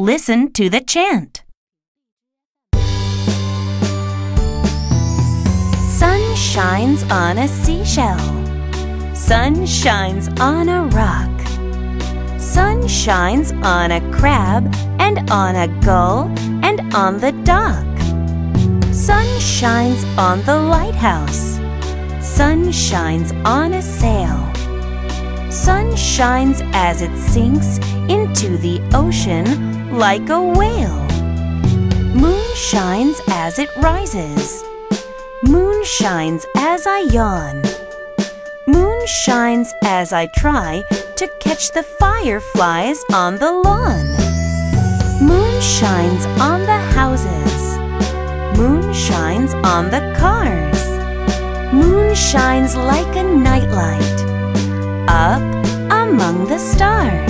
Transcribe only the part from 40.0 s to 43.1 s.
I try to catch the fireflies